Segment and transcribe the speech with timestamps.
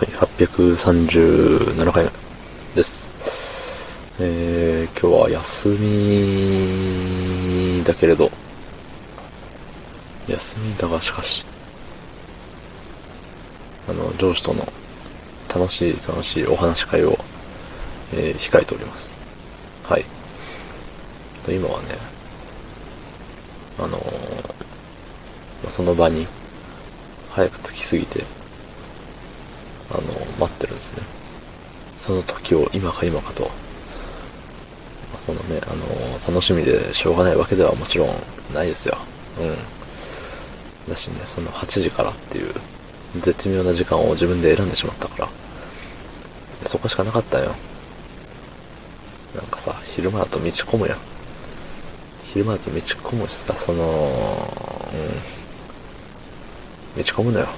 [0.00, 2.10] はい、837回目
[2.74, 3.98] です。
[4.18, 8.30] えー、今日は休みだけれど、
[10.26, 11.44] 休みだがしかし、
[13.90, 14.66] あの、上司との
[15.54, 17.18] 楽しい楽しいお話し会を、
[18.14, 19.14] えー控えております。
[19.84, 20.04] はい。
[21.46, 21.88] 今はね、
[23.78, 24.10] あのー
[25.68, 26.26] その場に
[27.28, 28.24] 早く着きすぎて、
[29.90, 30.02] あの、
[30.38, 31.02] 待ってるんですね。
[31.98, 33.44] その時を今か今かと。
[33.44, 33.50] ま
[35.16, 35.84] あそのね、あの、
[36.26, 38.08] 楽しみでしょうがないわけではもちろん
[38.54, 38.96] ないですよ。
[39.40, 40.90] うん。
[40.90, 42.54] だしね、その8時からっていう
[43.20, 45.28] 絶妙な時間を自分で選んでしまったから、
[46.64, 47.54] そこしかなかったよ。
[49.34, 50.98] なんかさ、昼間だと道混むやん。
[52.24, 53.84] 昼間だと道混むしさ、その、
[56.96, 57.02] うん。
[57.02, 57.48] 道混むのよ。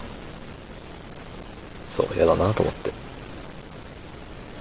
[1.93, 2.91] そう、嫌だなと思って。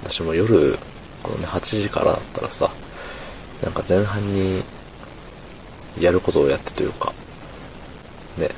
[0.03, 0.77] 私も夜、
[1.23, 2.69] このね、8時からだったらさ、
[3.63, 4.61] なんか前半に、
[5.97, 7.13] やることをやってというか、
[8.37, 8.49] ね、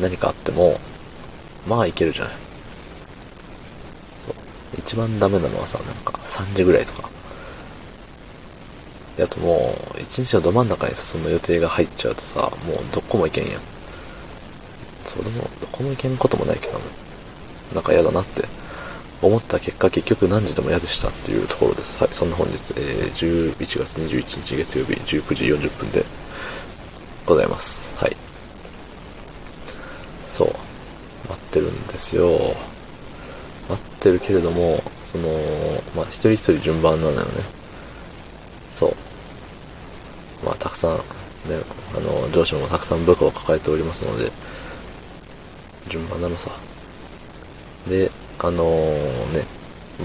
[0.00, 0.80] 何かあっても、
[1.68, 2.34] まあいけるじゃない。
[4.26, 4.34] そう。
[4.78, 7.08] 一番ダメなのはさ、なんか3時ぐらいとか。
[9.16, 13.60] であともう、一日のど真ん中にさ、その予定が入っちゃうとさ、もうどこも行けんやん。
[15.04, 16.80] そうでも、どこも行けんこともないけど、
[17.74, 18.44] なんか嫌だなって
[19.22, 21.98] 思った結果、結局何時でも嫌でしたっていうところです。
[21.98, 26.04] はい、そんな本日、えー、11月21日月曜日19時40分で
[27.24, 27.94] ございます。
[27.96, 28.16] はい。
[30.26, 30.48] そう。
[31.28, 32.26] 待ってるんですよ。
[33.68, 35.28] 待ってるけれども、その、
[35.94, 37.24] まあ、一人一人順番なのよね。
[38.70, 40.44] そう。
[40.44, 41.02] まあ、たくさん、ね、
[41.96, 44.32] あの、上司もたくさん部下を抱えておりますので、
[45.88, 46.50] 順番なのさ。
[47.88, 49.46] で、あのね、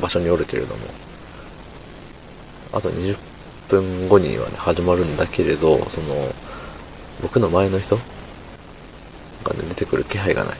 [0.01, 0.81] 場所におるけれども、
[2.73, 3.17] あと20
[3.69, 6.33] 分後にはね、始まるんだけれど、その、
[7.21, 7.97] 僕の前の人
[9.43, 10.57] がね、出てくる気配がない。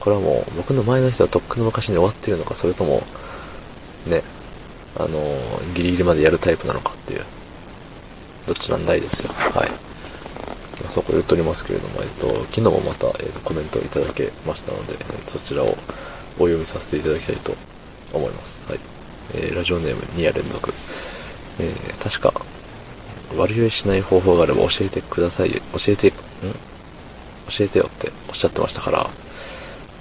[0.00, 3.02] これはもう、僕の前の人はとっくの昔に終わってるのか、それとも、
[4.06, 4.22] ね、
[4.96, 5.18] あの
[5.74, 7.22] ギリギリまでやるタイプなのかっていう、
[8.46, 9.30] どっちなんだいですよ。
[9.32, 9.93] はい。
[10.86, 14.96] あそこ言っておりますけれども、えっと、昨日もまた、えっと、コメントをいただけましたので、え
[15.26, 15.68] そちらを
[16.38, 17.54] お読みさせていただきたいと
[18.12, 18.62] 思います。
[18.68, 18.80] はい。
[19.34, 20.72] えーラジオネーム2夜連続。
[21.60, 22.32] えー確か、
[23.36, 25.50] 悪酔いしない方法があれば教えてください。
[25.50, 26.12] 教えて、ん？
[26.12, 29.10] 教えてよっておっしゃってましたから、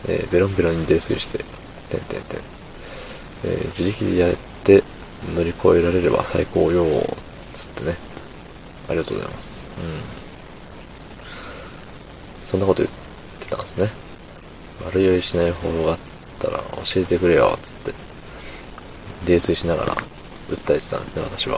[0.07, 1.37] えーベロンベロンに泥酔して、
[1.89, 2.39] てんてんてん。
[3.45, 4.83] えー自力でやって
[5.35, 6.85] 乗り越えられれば最高よ、
[7.53, 7.95] つってね。
[8.89, 9.59] ありがとうございます。
[9.77, 10.22] うん。
[12.53, 12.95] そんなこと言っ
[13.39, 13.89] てたんですね。
[14.85, 15.97] 悪酔いしない方法があっ
[16.37, 17.93] たら教えてくれよ、つって。
[19.25, 19.95] 泥酔しながら
[20.51, 21.57] 訴えてたんですね、私は。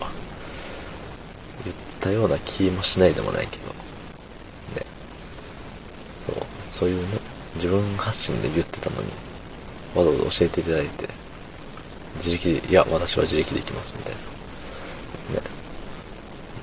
[1.65, 3.65] 言ったような気もしないでもないけど。
[4.79, 4.85] ね。
[6.25, 6.35] そう、
[6.71, 7.19] そういうね、
[7.55, 9.09] 自分発信で言ってたのに、
[9.95, 11.09] わざわざ教えていただいて、
[12.15, 15.41] 自力で、いや、私は自力で行きます、みたいな。
[15.41, 15.47] ね。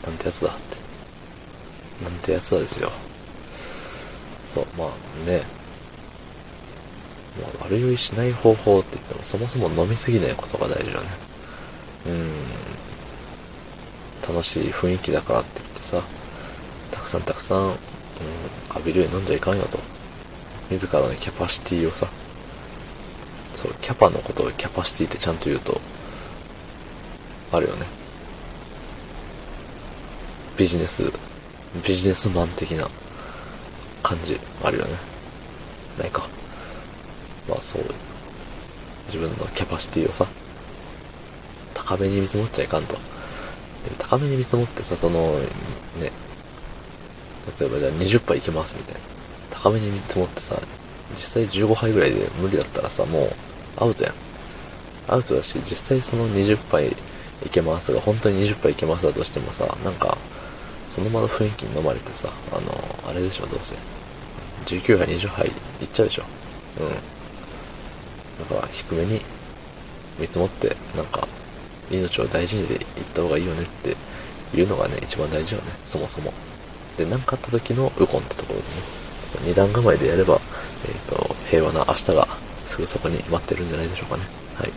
[0.07, 2.03] なんてやつだって。
[2.03, 2.91] なんてやつだですよ。
[4.55, 4.89] そう、まあ
[5.29, 5.43] ね。
[7.41, 11.07] まあ、悪酔いしない方法って言っても、そもそも飲みすぎないことが大事だね。
[12.07, 12.31] うん。
[14.29, 16.03] 楽しい雰囲気だからって言ってさ、
[16.91, 17.75] たくさんたくさん、うん、
[18.69, 19.79] 浴びるように飲んじゃいかんよと。
[20.71, 22.07] 自らのキャパシティをさ、
[23.57, 25.81] そう、キャパのことをキャパシティってちゃんと言うと、
[27.53, 27.87] あるよね。
[30.57, 31.13] ビジネス、
[31.87, 32.89] ビジネスマン的な
[34.03, 34.91] 感じあるよね。
[35.99, 36.29] ないか。
[37.49, 37.83] まあそう、
[39.07, 40.27] 自分のキャパシティをさ、
[41.75, 42.95] 高めに見積もっちゃいかんと。
[42.95, 43.01] で
[43.99, 45.39] 高めに見積もってさ、その、
[46.01, 46.13] ね、
[47.59, 49.01] 例えばじゃあ20杯いけますみたいな。
[49.51, 50.57] 高めに見積もってさ、
[51.13, 53.33] 実際15杯ぐらいで無理だったらさ、もう
[53.77, 54.15] アウトやん。
[55.09, 56.89] アウトだし、実際その20杯
[57.45, 60.17] いけますが、本当に20杯いけますだとしてもさ、なんか、
[60.89, 63.75] その場の雰囲気に飲まれてさ、あの、あれでしょ、どうせ。
[64.65, 65.47] 19杯、20杯
[65.81, 66.23] いっちゃうでしょ。
[66.81, 66.89] うん。
[68.49, 69.21] だから、低めに
[70.19, 71.27] 見積もって、なんか、
[71.91, 73.97] 命を大事にで行った方がいいよねって
[74.57, 76.33] いうのがね、一番大事よね、そもそも。
[76.97, 78.73] で、何かあった時のウコンってところでね、
[79.47, 80.41] 二段構えでやれば、
[80.87, 82.29] えっ、と、平和な明日が
[82.67, 84.23] すぐそこに待ってるんじゃないでしょうかね。
[84.55, 84.71] はい。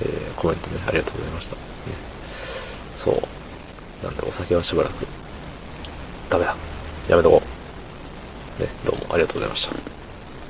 [0.00, 1.54] えー、コメントね、ありがとうございました。
[1.56, 1.60] ね、
[2.94, 4.04] そう。
[4.04, 5.06] なんで、お酒はしばらく、
[6.28, 6.56] ダメだ。
[7.08, 7.51] やめとこう。
[8.62, 10.01] ね、どうもありがとうございました。